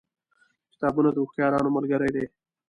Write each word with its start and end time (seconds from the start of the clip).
کتابونه 0.71 1.09
د 1.13 1.17
هوښیارانو 1.21 1.69
ملګري 1.75 2.09
دي. 2.15 2.25